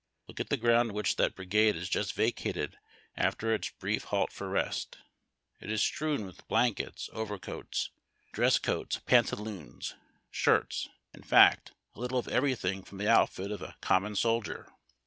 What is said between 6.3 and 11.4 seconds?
blankets, overcoats, dress coats, pantaloons, sliirts— in